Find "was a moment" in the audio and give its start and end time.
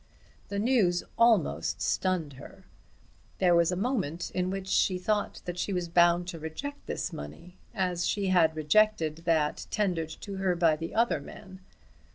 3.53-4.31